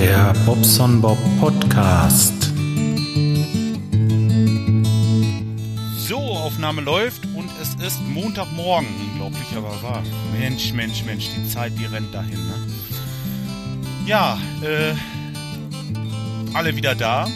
[0.00, 2.52] Der Bobson Bob Podcast.
[5.96, 8.88] So, Aufnahme läuft und es ist Montagmorgen.
[9.10, 10.04] Unglaublich, aber wahr.
[10.38, 12.54] Mensch, Mensch, Mensch, die Zeit, die rennt dahin, ne?
[14.06, 14.94] Ja, äh,
[16.54, 17.26] alle wieder da.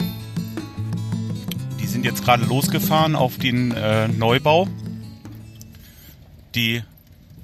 [1.81, 4.69] Die sind jetzt gerade losgefahren auf den äh, Neubau.
[6.55, 6.85] Die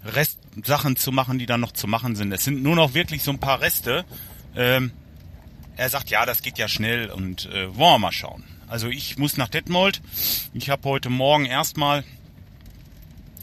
[0.05, 2.31] Restsachen zu machen, die dann noch zu machen sind.
[2.31, 4.05] Es sind nur noch wirklich so ein paar Reste.
[4.55, 4.93] Ähm,
[5.79, 8.43] er sagt, ja, das geht ja schnell und äh, wollen wir mal schauen.
[8.67, 10.03] Also ich muss nach Detmold.
[10.53, 12.05] Ich habe heute Morgen erstmal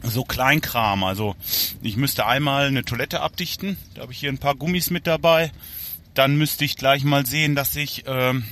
[0.04, 1.06] so Kleinkram.
[1.06, 1.36] Also
[1.82, 3.78] ich müsste einmal eine Toilette abdichten.
[3.94, 5.52] Da habe ich hier ein paar Gummis mit dabei.
[6.14, 8.44] Dann müsste ich gleich mal sehen, dass ich ähm,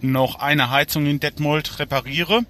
[0.00, 2.44] noch eine Heizung in Detmold repariere.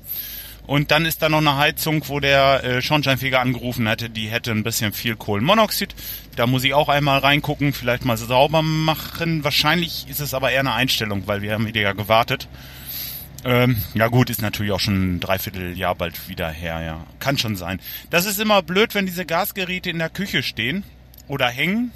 [0.68, 4.50] Und dann ist da noch eine Heizung, wo der äh, Schornsteinfeger angerufen hätte, die hätte
[4.50, 5.94] ein bisschen viel Kohlenmonoxid.
[6.36, 9.44] Da muss ich auch einmal reingucken, vielleicht mal sauber machen.
[9.44, 12.48] Wahrscheinlich ist es aber eher eine Einstellung, weil wir haben wieder ja gewartet.
[13.46, 17.06] Ähm, ja gut, ist natürlich auch schon ein Dreivierteljahr bald wieder her, ja.
[17.18, 17.80] Kann schon sein.
[18.10, 20.84] Das ist immer blöd, wenn diese Gasgeräte in der Küche stehen
[21.28, 21.92] oder hängen.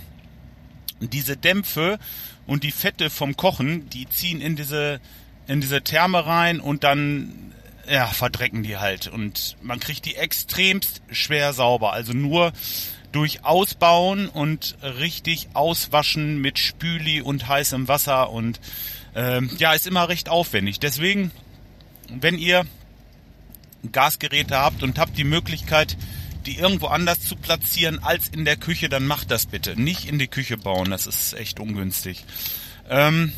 [0.98, 1.98] Diese Dämpfe
[2.46, 4.98] und die Fette vom Kochen, die ziehen in diese
[5.46, 7.52] in diese Therme rein und dann
[7.88, 9.08] ja, verdrecken die halt.
[9.08, 11.92] Und man kriegt die extremst schwer sauber.
[11.92, 12.52] Also nur
[13.12, 18.60] durch Ausbauen und richtig auswaschen mit Spüli und heißem Wasser und
[19.14, 20.80] ähm, ja, ist immer recht aufwendig.
[20.80, 21.30] Deswegen,
[22.08, 22.64] wenn ihr
[23.90, 25.96] Gasgeräte habt und habt die Möglichkeit,
[26.46, 29.80] die irgendwo anders zu platzieren als in der Küche, dann macht das bitte.
[29.80, 32.24] Nicht in die Küche bauen, das ist echt ungünstig.
[32.88, 33.32] Ähm,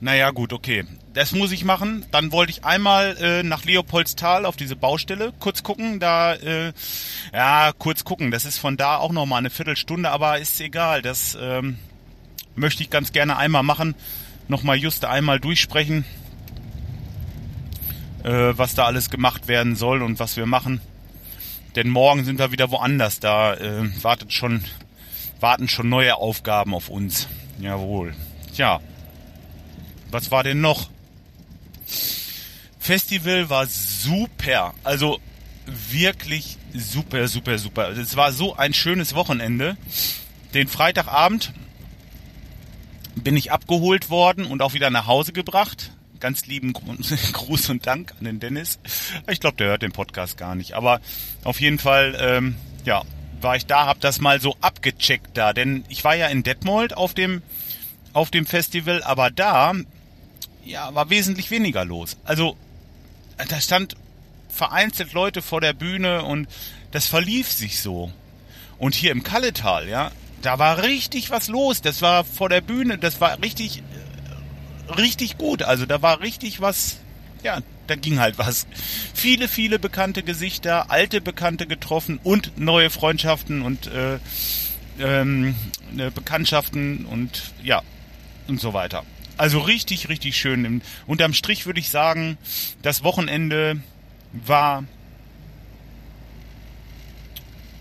[0.00, 0.84] naja, gut, okay.
[1.12, 2.06] Das muss ich machen.
[2.10, 6.00] Dann wollte ich einmal äh, nach Leopoldstal auf diese Baustelle kurz gucken.
[6.00, 6.72] Da, äh,
[7.34, 8.30] ja, kurz gucken.
[8.30, 11.02] Das ist von da auch nochmal eine Viertelstunde, aber ist egal.
[11.02, 11.78] Das ähm,
[12.54, 13.94] möchte ich ganz gerne einmal machen.
[14.48, 16.04] Nochmal just einmal durchsprechen,
[18.24, 20.80] äh, was da alles gemacht werden soll und was wir machen.
[21.76, 23.20] Denn morgen sind wir wieder woanders.
[23.20, 24.64] Da äh, wartet schon,
[25.40, 27.28] warten schon neue Aufgaben auf uns.
[27.60, 28.14] Jawohl.
[28.54, 28.80] Tja.
[30.10, 30.90] Was war denn noch?
[32.78, 34.74] Festival war super.
[34.84, 35.20] Also
[35.66, 37.90] wirklich super, super, super.
[37.90, 39.76] Es war so ein schönes Wochenende.
[40.54, 41.52] Den Freitagabend
[43.14, 45.92] bin ich abgeholt worden und auch wieder nach Hause gebracht.
[46.18, 46.72] Ganz lieben
[47.32, 48.78] Gruß und Dank an den Dennis.
[49.28, 50.74] Ich glaube, der hört den Podcast gar nicht.
[50.74, 51.00] Aber
[51.44, 53.02] auf jeden Fall, ähm, ja,
[53.40, 55.52] war ich da, hab das mal so abgecheckt da.
[55.52, 57.42] Denn ich war ja in Detmold auf dem,
[58.12, 59.74] auf dem Festival, aber da
[60.64, 62.16] ja, war wesentlich weniger los.
[62.24, 62.56] Also,
[63.48, 63.96] da stand
[64.48, 66.48] vereinzelt Leute vor der Bühne und
[66.90, 68.12] das verlief sich so.
[68.78, 70.10] Und hier im Kalletal, ja,
[70.42, 71.82] da war richtig was los.
[71.82, 73.82] Das war vor der Bühne, das war richtig,
[74.96, 75.62] richtig gut.
[75.62, 76.98] Also da war richtig was,
[77.42, 78.66] ja, da ging halt was.
[79.14, 84.18] Viele, viele bekannte Gesichter, alte Bekannte getroffen und neue Freundschaften und äh,
[84.98, 85.54] ähm,
[85.92, 87.82] ne, Bekanntschaften und ja,
[88.48, 89.04] und so weiter.
[89.40, 90.82] Also richtig, richtig schön.
[91.06, 92.36] Unterm Strich würde ich sagen,
[92.82, 93.80] das Wochenende
[94.34, 94.84] war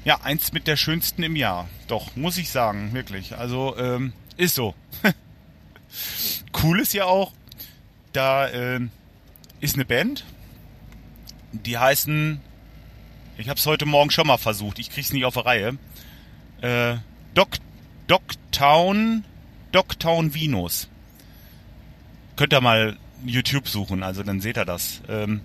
[0.06, 1.68] ja eins mit der schönsten im Jahr.
[1.90, 3.36] Doch, muss ich sagen, wirklich.
[3.36, 4.74] Also ähm, ist so.
[6.64, 7.34] cool ist ja auch,
[8.14, 8.80] da äh,
[9.60, 10.24] ist eine Band,
[11.52, 12.40] die heißen,
[13.38, 15.78] ich habe es heute Morgen schon mal versucht, ich krieg's nicht auf der Reihe.
[16.62, 16.96] Äh,
[17.34, 17.58] Doc,
[18.08, 19.26] Dogtown,
[19.74, 20.88] Dogtown Venus
[22.40, 22.96] könnt ihr mal
[23.26, 25.02] YouTube suchen, also dann seht ihr das.
[25.10, 25.42] Ähm,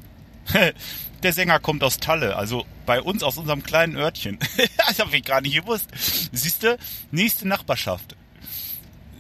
[1.25, 4.39] der Sänger kommt aus Talle, also bei uns aus unserem kleinen Örtchen.
[4.77, 5.89] das habe ich gar nicht gewusst.
[6.31, 6.79] Siehst du,
[7.11, 8.15] nächste Nachbarschaft.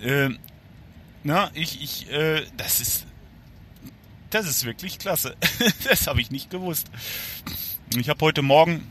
[0.00, 0.38] Ähm,
[1.24, 3.06] na, ich, ich, äh, das ist,
[4.30, 5.34] das ist wirklich klasse.
[5.88, 6.88] das habe ich nicht gewusst.
[7.96, 8.88] Ich habe heute Morgen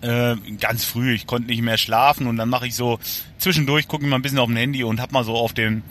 [0.00, 2.98] äh, ganz früh, ich konnte nicht mehr schlafen und dann mache ich so
[3.38, 5.84] zwischendurch gucke ich mal ein bisschen auf dem Handy und habe mal so auf den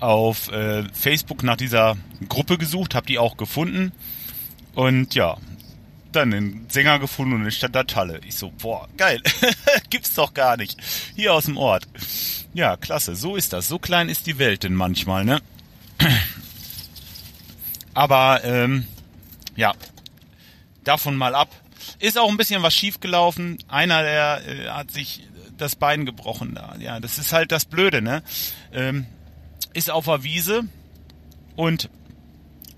[0.00, 1.96] auf äh, Facebook nach dieser
[2.28, 3.92] Gruppe gesucht, habe die auch gefunden
[4.74, 5.36] und ja,
[6.12, 8.20] dann den Sänger gefunden und in Stadt der Talle.
[8.26, 9.22] Ich so, boah, geil,
[9.90, 10.78] gibt's doch gar nicht.
[11.14, 11.86] Hier aus dem Ort.
[12.52, 13.68] Ja, klasse, so ist das.
[13.68, 15.40] So klein ist die Welt denn manchmal, ne?
[17.94, 18.86] Aber ähm,
[19.56, 19.74] ja,
[20.84, 21.50] davon mal ab.
[21.98, 23.58] Ist auch ein bisschen was schiefgelaufen.
[23.68, 26.74] Einer, der äh, hat sich das Bein gebrochen da.
[26.78, 28.22] Ja, das ist halt das Blöde, ne?
[28.72, 29.06] Ähm,
[29.72, 30.64] ist auf der Wiese
[31.56, 31.90] und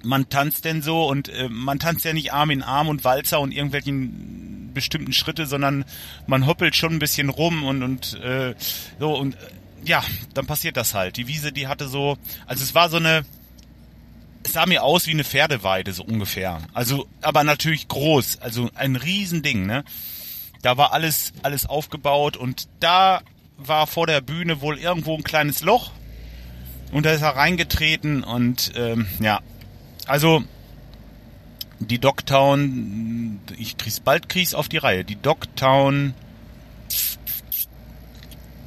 [0.05, 3.41] man tanzt denn so und äh, man tanzt ja nicht Arm in Arm und Walzer
[3.41, 5.85] und irgendwelchen bestimmten Schritte, sondern
[6.27, 8.55] man hoppelt schon ein bisschen rum und und äh,
[8.99, 9.37] so und
[9.85, 10.03] ja,
[10.35, 11.17] dann passiert das halt.
[11.17, 12.17] Die Wiese, die hatte so,
[12.47, 13.25] also es war so eine,
[14.45, 16.61] es sah mir aus wie eine Pferdeweide, so ungefähr.
[16.73, 19.85] Also, aber natürlich groß, also ein Riesending, ne?
[20.63, 23.23] Da war alles, alles aufgebaut und da
[23.57, 25.91] war vor der Bühne wohl irgendwo ein kleines Loch
[26.93, 29.41] und da ist er reingetreten und ähm, ja,
[30.07, 30.45] also
[31.81, 35.05] die Dogtown, ich krieg's bald krieg's auf die Reihe.
[35.05, 36.15] Die Dogtown,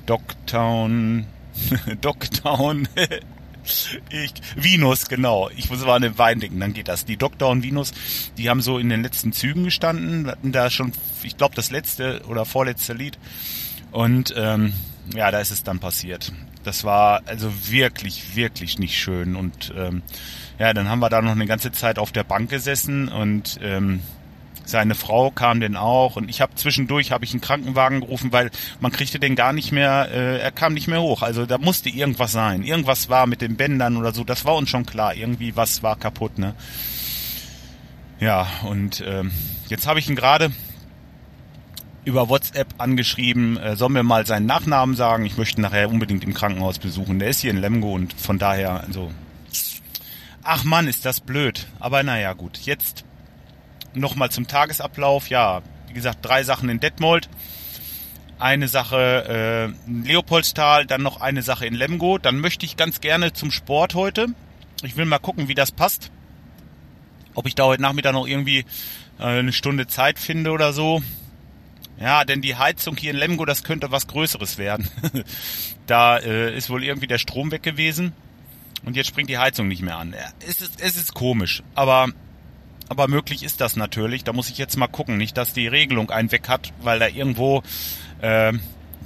[0.06, 1.26] Dogtown,
[2.02, 2.88] Dogtown,
[4.10, 5.50] ich, Venus, genau.
[5.56, 7.06] Ich muss mal an den Wein denken, dann geht das.
[7.06, 7.94] Die Dogtown Venus,
[8.38, 10.92] die haben so in den letzten Zügen gestanden, hatten da schon,
[11.24, 13.18] ich glaube, das letzte oder vorletzte Lied.
[13.92, 14.74] Und ähm,
[15.14, 16.32] ja, da ist es dann passiert.
[16.66, 19.36] Das war also wirklich, wirklich nicht schön.
[19.36, 20.02] Und ähm,
[20.60, 24.02] ja, dann haben wir da noch eine ganze Zeit auf der Bank gesessen und ähm,
[24.66, 28.50] seine Frau kam denn auch und ich habe zwischendurch habe ich einen Krankenwagen gerufen, weil
[28.80, 31.22] man kriegte den gar nicht mehr, äh, er kam nicht mehr hoch.
[31.22, 32.64] Also da musste irgendwas sein.
[32.64, 35.14] Irgendwas war mit den Bändern oder so, das war uns schon klar.
[35.14, 36.56] Irgendwie was war kaputt, ne?
[38.20, 39.32] Ja, und ähm,
[39.68, 40.52] jetzt habe ich ihn gerade
[42.06, 45.26] über WhatsApp angeschrieben, äh, soll mir mal seinen Nachnamen sagen.
[45.26, 47.20] Ich möchte nachher unbedingt im Krankenhaus besuchen.
[47.20, 49.12] Der ist hier in Lemgo und von daher, also.
[50.44, 51.68] Ach Mann, ist das blöd.
[51.80, 52.60] Aber naja, gut.
[52.60, 53.04] Jetzt
[53.96, 55.30] nochmal zum Tagesablauf.
[55.30, 57.28] Ja, wie gesagt, drei Sachen in Detmold.
[58.38, 62.20] Eine Sache äh, in Leopoldstal, dann noch eine Sache in Lemgo.
[62.20, 64.28] Dann möchte ich ganz gerne zum Sport heute.
[64.84, 66.12] Ich will mal gucken, wie das passt.
[67.34, 68.66] Ob ich da heute Nachmittag noch irgendwie
[69.20, 71.02] äh, eine Stunde Zeit finde oder so.
[72.00, 74.90] Ja, denn die Heizung hier in Lemgo, das könnte was Größeres werden.
[75.88, 78.14] da äh, ist wohl irgendwie der Strom weg gewesen
[78.84, 80.14] und jetzt springt die Heizung nicht mehr an.
[80.46, 82.10] Es, ist, es ist komisch, aber
[82.88, 84.24] aber möglich ist das natürlich.
[84.24, 87.08] Da muss ich jetzt mal gucken, nicht, dass die Regelung einen weg hat, weil da
[87.08, 87.64] irgendwo
[88.22, 88.54] äh,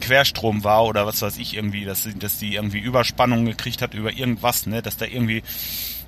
[0.01, 4.11] Querstrom war oder was weiß ich irgendwie, dass, dass die irgendwie Überspannung gekriegt hat über
[4.11, 5.43] irgendwas, ne, dass da irgendwie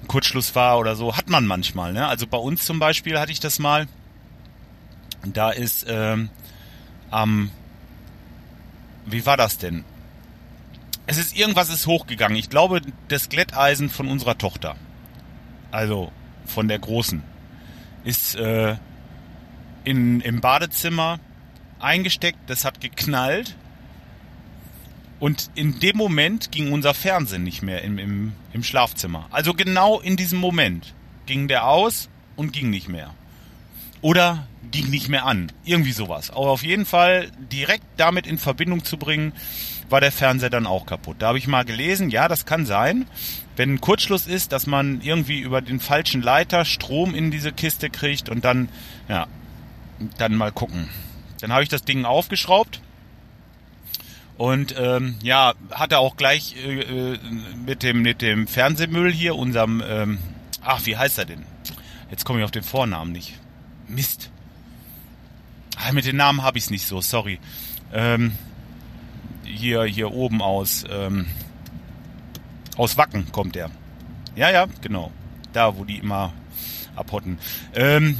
[0.07, 1.15] Kurzschluss war oder so.
[1.15, 2.07] Hat man manchmal, ne?
[2.07, 3.87] Also bei uns zum Beispiel hatte ich das mal.
[5.23, 6.29] Da ist ähm,
[7.11, 7.51] am,
[9.05, 9.83] wie war das denn?
[11.05, 12.37] Es ist irgendwas ist hochgegangen.
[12.37, 14.75] Ich glaube, das Glätteisen von unserer Tochter.
[15.71, 16.11] Also
[16.45, 17.21] von der Großen.
[18.03, 18.77] Ist äh,
[19.83, 21.19] in, im Badezimmer
[21.79, 22.39] eingesteckt.
[22.47, 23.55] Das hat geknallt.
[25.19, 29.27] Und in dem Moment ging unser Fernsehen nicht mehr im, im, im Schlafzimmer.
[29.29, 33.13] Also genau in diesem Moment ging der aus und ging nicht mehr.
[34.01, 35.51] Oder ging nicht mehr an.
[35.63, 36.31] Irgendwie sowas.
[36.31, 39.33] Aber auf jeden Fall direkt damit in Verbindung zu bringen,
[39.89, 41.17] war der Fernseher dann auch kaputt.
[41.19, 43.05] Da habe ich mal gelesen, ja, das kann sein,
[43.55, 47.89] wenn ein Kurzschluss ist, dass man irgendwie über den falschen Leiter Strom in diese Kiste
[47.89, 48.69] kriegt und dann,
[49.09, 49.27] ja,
[50.17, 50.87] dann mal gucken.
[51.41, 52.81] Dann habe ich das Ding aufgeschraubt
[54.37, 57.19] und ähm, ja, hatte auch gleich äh, äh,
[57.65, 60.19] mit dem mit dem Fernsehmüll hier, unserem, ähm,
[60.63, 61.43] ach, wie heißt er denn?
[62.09, 63.33] Jetzt komme ich auf den Vornamen nicht.
[63.91, 64.31] Mist.
[65.77, 67.39] Ah, mit den Namen habe ich es nicht so, sorry.
[67.93, 68.33] Ähm,
[69.43, 71.25] hier, hier oben aus, ähm,
[72.77, 73.69] aus Wacken kommt der.
[74.35, 75.11] Ja, ja, genau.
[75.53, 76.33] Da, wo die immer
[76.95, 77.37] abhotten.
[77.75, 78.17] Ähm,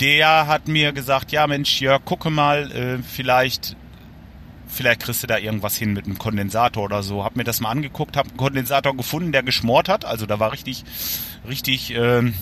[0.00, 3.76] der hat mir gesagt, ja Mensch, ja, gucke mal, äh, vielleicht,
[4.66, 7.24] vielleicht kriegst du da irgendwas hin mit einem Kondensator oder so.
[7.24, 10.04] Hab mir das mal angeguckt, hab einen Kondensator gefunden, der geschmort hat.
[10.04, 10.84] Also da war richtig,
[11.46, 12.34] richtig, ähm,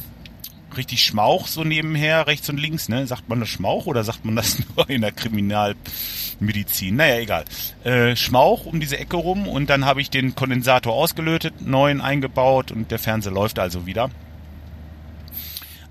[0.76, 3.06] richtig Schmauch so nebenher, rechts und links, ne?
[3.06, 6.96] Sagt man das Schmauch oder sagt man das nur in der Kriminalmedizin?
[6.96, 7.44] Naja, egal.
[7.84, 12.72] Äh, Schmauch um diese Ecke rum und dann habe ich den Kondensator ausgelötet, neuen eingebaut
[12.72, 14.10] und der Fernseher läuft also wieder.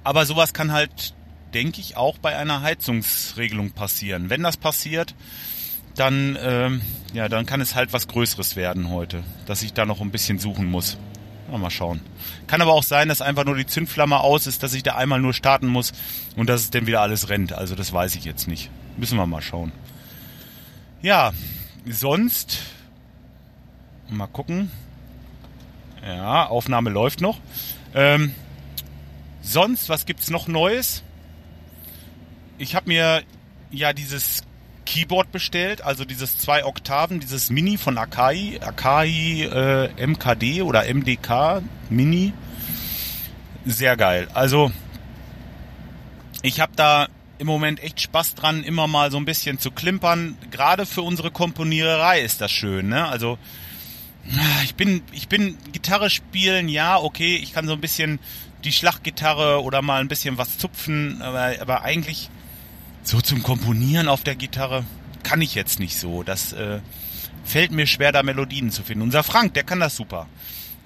[0.04, 1.14] Aber sowas kann halt,
[1.54, 4.30] denke ich, auch bei einer Heizungsregelung passieren.
[4.30, 5.16] Wenn das passiert,
[5.96, 6.82] dann, ähm,
[7.14, 10.40] ja, dann kann es halt was Größeres werden heute, dass ich da noch ein bisschen
[10.40, 10.98] suchen muss.
[11.58, 12.02] Mal schauen.
[12.48, 15.20] Kann aber auch sein, dass einfach nur die Zündflamme aus ist, dass ich da einmal
[15.20, 15.94] nur starten muss
[16.36, 17.54] und dass es dann wieder alles rennt.
[17.54, 18.70] Also das weiß ich jetzt nicht.
[18.98, 19.72] Müssen wir mal schauen.
[21.02, 21.34] Ja,
[21.86, 22.60] sonst
[24.10, 24.72] mal gucken.
[26.06, 27.40] Ja, Aufnahme läuft noch.
[27.94, 28.34] Ähm,
[29.42, 31.04] sonst, was gibt's noch Neues?
[32.58, 33.24] Ich habe mir
[33.72, 34.44] ja dieses
[34.94, 41.64] Keyboard bestellt, also dieses zwei Oktaven, dieses Mini von Akai, Akai äh, MKD oder MDK
[41.90, 42.32] Mini.
[43.66, 44.28] Sehr geil.
[44.36, 44.72] Also
[46.44, 47.08] ich habe da
[47.40, 50.38] im Moment echt Spaß dran, immer mal so ein bisschen zu klimpern.
[50.52, 53.08] Gerade für unsere Komponiererei ist das schön, ne?
[53.08, 53.40] Also
[54.64, 58.20] ich bin, ich bin Gitarre spielen, ja, okay, ich kann so ein bisschen
[58.64, 62.30] die Schlaggitarre oder mal ein bisschen was zupfen, aber, aber eigentlich
[63.04, 64.86] so zum Komponieren auf der Gitarre
[65.24, 66.24] kann ich jetzt nicht so.
[66.24, 66.80] Das, äh,
[67.44, 69.04] fällt mir schwer, da Melodien zu finden.
[69.04, 70.28] Unser Frank, der kann das super.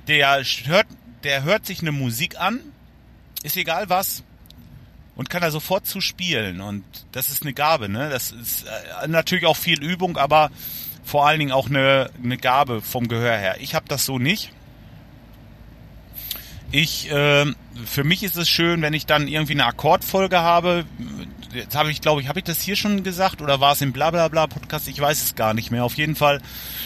[0.07, 0.87] Der hört,
[1.23, 2.59] der hört sich eine Musik an,
[3.43, 4.23] ist egal was,
[5.15, 6.61] und kann da sofort zu spielen.
[6.61, 8.09] Und das ist eine Gabe, ne?
[8.09, 8.65] Das ist
[9.03, 10.51] äh, natürlich auch viel Übung, aber
[11.03, 13.57] vor allen Dingen auch eine, eine Gabe vom Gehör her.
[13.59, 14.51] Ich habe das so nicht.
[16.71, 17.45] Ich, äh,
[17.85, 20.85] für mich ist es schön, wenn ich dann irgendwie eine Akkordfolge habe.
[21.53, 23.93] Jetzt habe ich, glaube ich, habe ich das hier schon gesagt oder war es im
[23.93, 24.87] Blablabla Podcast?
[24.87, 25.85] Ich weiß es gar nicht mehr.
[25.85, 26.41] Auf jeden Fall,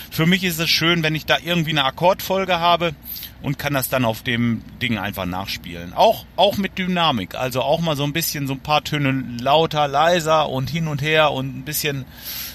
[0.09, 2.93] für mich ist es schön, wenn ich da irgendwie eine Akkordfolge habe
[3.41, 5.93] und kann das dann auf dem Ding einfach nachspielen.
[5.93, 7.35] Auch, auch mit Dynamik.
[7.35, 11.01] Also auch mal so ein bisschen so ein paar Töne lauter, leiser und hin und
[11.01, 12.05] her und ein bisschen,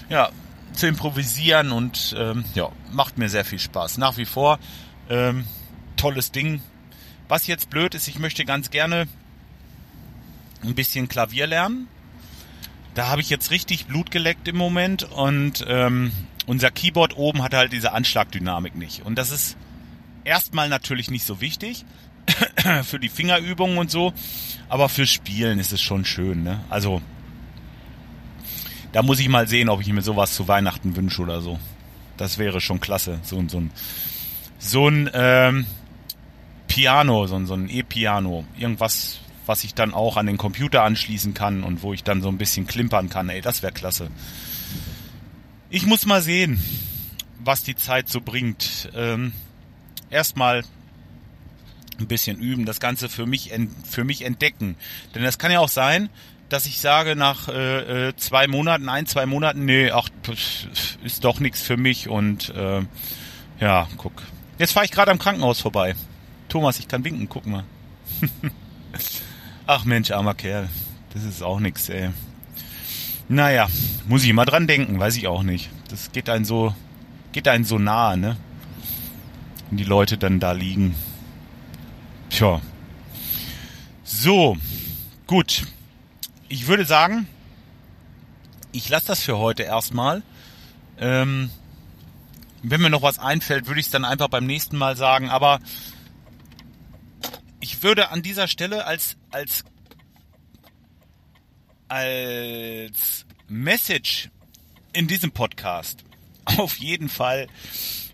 [0.09, 0.31] ja,
[0.73, 3.99] zu improvisieren und ähm, ja, macht mir sehr viel Spaß.
[3.99, 4.59] Nach wie vor
[5.09, 5.45] ähm,
[5.97, 6.61] tolles Ding.
[7.29, 9.09] Was jetzt blöd ist, ich möchte ganz gerne
[10.63, 11.89] ein bisschen Klavier lernen.
[12.97, 16.13] Da habe ich jetzt richtig Blut geleckt im Moment und ähm,
[16.47, 19.05] unser Keyboard oben hat halt diese Anschlagdynamik nicht.
[19.05, 19.59] Und das ist
[20.25, 21.85] erstmal natürlich nicht so wichtig
[22.85, 24.15] für die Fingerübungen und so,
[24.71, 26.43] aber fürs Spielen ist es schon schön.
[26.43, 26.65] Ne?
[26.71, 27.03] Also
[28.93, 31.59] da muss ich mal sehen, ob ich mir sowas zu Weihnachten wünsche oder so.
[32.17, 33.19] Das wäre schon klasse.
[33.25, 33.71] So, so ein,
[34.59, 35.67] so ein ähm,
[36.67, 38.47] Piano, so so ein E-Piano.
[38.57, 42.29] Irgendwas, was ich dann auch an den Computer anschließen kann und wo ich dann so
[42.29, 43.29] ein bisschen klimpern kann.
[43.29, 44.09] Ey, das wäre klasse.
[45.71, 46.63] Ich muss mal sehen,
[47.39, 48.91] was die Zeit so bringt.
[48.95, 49.33] Ähm,
[50.11, 50.65] erstmal
[51.99, 53.53] ein bisschen üben, das Ganze für mich,
[53.89, 54.77] für mich entdecken.
[55.15, 56.11] Denn es kann ja auch sein,
[56.49, 60.09] dass ich sage nach äh, äh, zwei Monaten, ein, zwei Monaten, nee, ach,
[61.03, 62.83] ist doch nichts für mich und äh,
[63.61, 64.13] ja, guck.
[64.59, 65.95] Jetzt fahre ich gerade am Krankenhaus vorbei.
[66.49, 67.65] Thomas, ich kann winken, guck mal.
[69.67, 70.69] ach Mensch, armer Kerl.
[71.13, 72.11] Das ist auch nichts, ey.
[73.29, 73.69] Naja,
[74.07, 75.71] muss ich mal dran denken, weiß ich auch nicht.
[75.89, 76.75] Das geht einem so,
[77.33, 78.37] geht einem so nahe, ne?
[79.69, 80.95] Wenn die Leute dann da liegen.
[82.31, 82.61] Tja.
[84.05, 84.57] So,
[85.27, 85.65] gut
[86.49, 87.27] ich würde sagen,
[88.73, 90.23] ich lasse das für heute erstmal.
[90.99, 91.51] Ähm,
[92.63, 95.31] wenn mir noch was einfällt, würde ich es dann einfach beim nächsten Mal sagen.
[95.31, 95.61] Aber
[97.77, 99.65] ich würde an dieser Stelle als als
[101.89, 104.31] als Message
[104.95, 106.05] in diesem Podcast
[106.45, 107.49] auf jeden Fall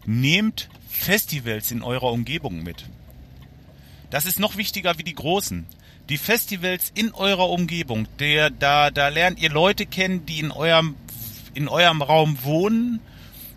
[0.04, 2.88] nehmt Festivals in eurer Umgebung mit.
[4.10, 5.66] Das ist noch wichtiger wie die großen
[6.08, 10.96] die Festivals in eurer Umgebung, der, da, da lernt ihr Leute kennen, die in eurem,
[11.54, 13.00] in eurem Raum wohnen.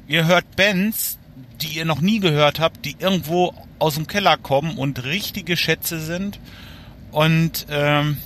[0.07, 1.17] Ihr hört Bands,
[1.61, 5.99] die ihr noch nie gehört habt, die irgendwo aus dem Keller kommen und richtige Schätze
[5.99, 6.39] sind.
[7.11, 8.17] Und ähm,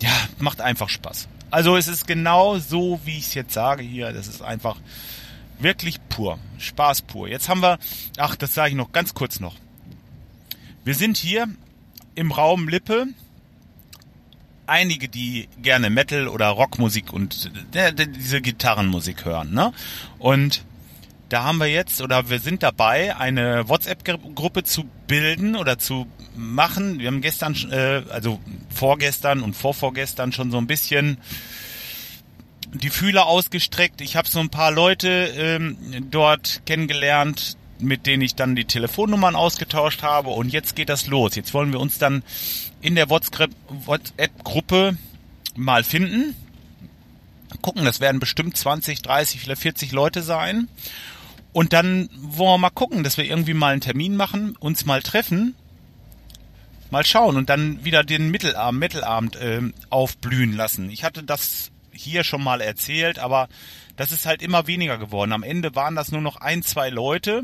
[0.00, 1.28] ja, macht einfach Spaß.
[1.50, 4.12] Also es ist genau so, wie ich es jetzt sage hier.
[4.12, 4.76] Das ist einfach
[5.58, 6.38] wirklich pur.
[6.58, 7.28] Spaß pur.
[7.28, 7.78] Jetzt haben wir,
[8.16, 9.54] ach, das sage ich noch ganz kurz noch.
[10.84, 11.48] Wir sind hier
[12.14, 13.06] im Raum Lippe
[14.66, 19.52] einige, die gerne Metal oder Rockmusik und äh, diese Gitarrenmusik hören.
[19.52, 19.72] Ne?
[20.18, 20.64] Und
[21.32, 26.98] da haben wir jetzt oder wir sind dabei, eine WhatsApp-Gruppe zu bilden oder zu machen.
[26.98, 31.16] Wir haben gestern, äh, also vorgestern und vorvorgestern schon so ein bisschen
[32.74, 34.02] die Fühler ausgestreckt.
[34.02, 35.78] Ich habe so ein paar Leute ähm,
[36.10, 40.30] dort kennengelernt, mit denen ich dann die Telefonnummern ausgetauscht habe.
[40.30, 41.34] Und jetzt geht das los.
[41.34, 42.22] Jetzt wollen wir uns dann
[42.82, 44.98] in der WhatsApp-Gruppe
[45.56, 46.34] mal finden.
[47.62, 50.68] Gucken, das werden bestimmt 20, 30, vielleicht 40 Leute sein.
[51.52, 55.02] Und dann wollen wir mal gucken, dass wir irgendwie mal einen Termin machen, uns mal
[55.02, 55.54] treffen,
[56.90, 60.90] mal schauen und dann wieder den Mittelabend, Mittelabend äh, aufblühen lassen.
[60.90, 63.48] Ich hatte das hier schon mal erzählt, aber
[63.96, 65.32] das ist halt immer weniger geworden.
[65.32, 67.42] Am Ende waren das nur noch ein, zwei Leute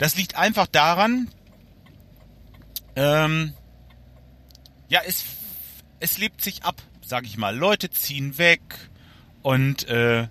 [0.00, 1.28] das liegt einfach daran,
[2.96, 3.52] ähm,
[4.88, 5.24] ja, es,
[6.00, 7.54] es lebt sich ab, sag ich mal.
[7.54, 8.62] Leute ziehen weg
[9.42, 10.28] und äh,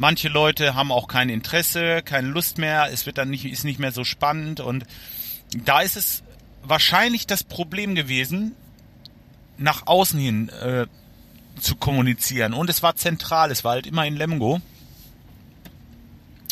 [0.00, 3.78] manche Leute haben auch kein Interesse, keine Lust mehr, es wird dann nicht, ist nicht
[3.78, 4.86] mehr so spannend und
[5.64, 6.22] da ist es
[6.62, 8.56] wahrscheinlich das Problem gewesen,
[9.58, 10.86] nach außen hin äh,
[11.60, 12.54] zu kommunizieren.
[12.54, 14.60] Und es war zentral, es war halt immer in Lemgo.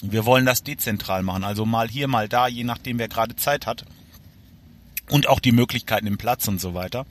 [0.03, 3.67] Wir wollen das dezentral machen, also mal hier, mal da, je nachdem wer gerade Zeit
[3.67, 3.87] hat.
[5.09, 7.07] Und auch die Möglichkeiten im Platz und so weiter.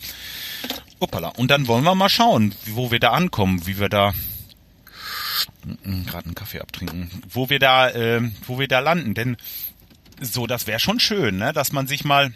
[1.00, 1.30] Uppala.
[1.30, 4.14] Und dann wollen wir mal schauen, wo wir da ankommen, wie wir da
[6.06, 9.14] gerade einen Kaffee abtrinken, wo wir da, äh, wo wir da landen.
[9.14, 9.38] Denn
[10.20, 11.54] so, das wäre schon schön, ne?
[11.54, 12.34] dass man sich mal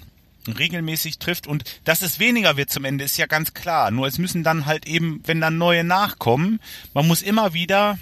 [0.47, 3.91] regelmäßig trifft und dass es weniger wird zum Ende ist ja ganz klar.
[3.91, 6.59] Nur es müssen dann halt eben, wenn dann neue nachkommen,
[6.93, 7.99] man muss immer wieder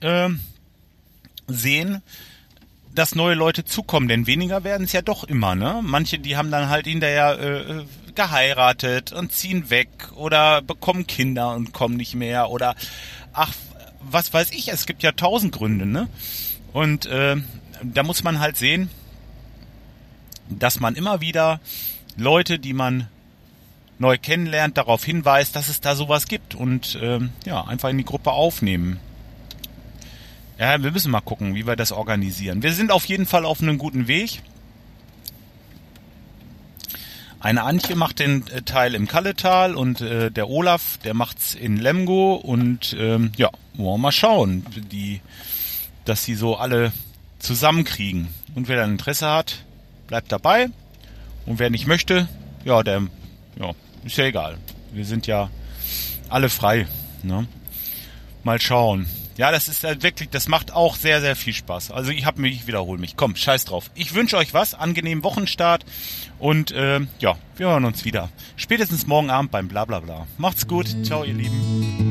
[0.00, 0.30] äh,
[1.46, 2.02] sehen,
[2.94, 5.80] dass neue Leute zukommen, denn weniger werden es ja doch immer, ne?
[5.84, 11.72] Manche, die haben dann halt hinterher äh, geheiratet und ziehen weg oder bekommen Kinder und
[11.72, 12.74] kommen nicht mehr oder
[13.32, 13.52] ach,
[14.00, 16.08] was weiß ich, es gibt ja tausend Gründe, ne?
[16.72, 17.36] Und äh,
[17.82, 18.90] da muss man halt sehen,
[20.48, 21.60] dass man immer wieder
[22.16, 23.08] Leute, die man
[23.98, 28.04] neu kennenlernt, darauf hinweist, dass es da sowas gibt und äh, ja, einfach in die
[28.04, 29.00] Gruppe aufnehmen.
[30.58, 32.62] Ja, wir müssen mal gucken, wie wir das organisieren.
[32.62, 34.42] Wir sind auf jeden Fall auf einem guten Weg.
[37.40, 41.76] Eine Antje macht den äh, Teil im Kalletal und äh, der Olaf, der macht's in
[41.76, 45.20] Lemgo und ähm, ja, wollen wir mal schauen, die,
[46.04, 46.92] dass sie so alle
[47.38, 48.28] zusammenkriegen.
[48.54, 49.64] Und wer dann Interesse hat,
[50.08, 50.68] bleibt dabei.
[51.46, 52.28] Und wer nicht möchte,
[52.64, 53.02] ja, der,
[53.58, 53.70] ja,
[54.04, 54.58] ist ja egal.
[54.92, 55.48] Wir sind ja
[56.28, 56.86] alle frei.
[57.22, 57.46] Ne?
[58.48, 59.06] Mal schauen.
[59.36, 61.90] Ja, das ist halt wirklich, das macht auch sehr, sehr viel Spaß.
[61.90, 63.14] Also ich habe mich, ich wiederhole mich.
[63.14, 63.90] Komm, scheiß drauf.
[63.94, 65.84] Ich wünsche euch was, angenehmen Wochenstart
[66.38, 68.30] und äh, ja, wir hören uns wieder.
[68.56, 70.26] Spätestens morgen Abend beim Blablabla.
[70.38, 70.86] Macht's gut.
[71.04, 72.07] Ciao, ihr Lieben.